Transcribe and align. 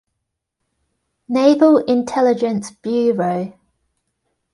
Naval 1.29 1.77
Intelligence 1.85 2.71
Bureau. 2.71 3.53